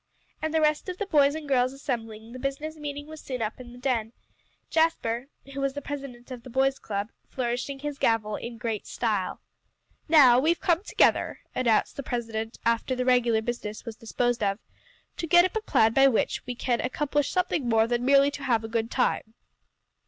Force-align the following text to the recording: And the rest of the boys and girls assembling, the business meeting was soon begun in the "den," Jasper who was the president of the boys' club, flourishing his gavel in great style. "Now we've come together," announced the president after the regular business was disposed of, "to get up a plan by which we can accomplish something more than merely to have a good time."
And 0.41 0.51
the 0.51 0.61
rest 0.61 0.89
of 0.89 0.97
the 0.97 1.05
boys 1.05 1.35
and 1.35 1.47
girls 1.47 1.73
assembling, 1.73 2.31
the 2.33 2.39
business 2.39 2.75
meeting 2.75 3.05
was 3.05 3.21
soon 3.21 3.37
begun 3.37 3.53
in 3.59 3.71
the 3.71 3.77
"den," 3.77 4.13
Jasper 4.71 5.27
who 5.53 5.61
was 5.61 5.73
the 5.75 5.81
president 5.83 6.31
of 6.31 6.41
the 6.41 6.49
boys' 6.49 6.79
club, 6.79 7.11
flourishing 7.29 7.77
his 7.77 7.99
gavel 7.99 8.35
in 8.35 8.57
great 8.57 8.87
style. 8.87 9.41
"Now 10.09 10.39
we've 10.39 10.59
come 10.59 10.81
together," 10.83 11.41
announced 11.53 11.97
the 11.97 12.01
president 12.01 12.57
after 12.65 12.95
the 12.95 13.05
regular 13.05 13.43
business 13.43 13.85
was 13.85 13.95
disposed 13.95 14.41
of, 14.41 14.57
"to 15.17 15.27
get 15.27 15.45
up 15.45 15.55
a 15.55 15.61
plan 15.61 15.93
by 15.93 16.07
which 16.07 16.43
we 16.47 16.55
can 16.55 16.81
accomplish 16.81 17.29
something 17.29 17.69
more 17.69 17.85
than 17.85 18.03
merely 18.03 18.31
to 18.31 18.43
have 18.43 18.63
a 18.63 18.67
good 18.67 18.89
time." 18.89 19.35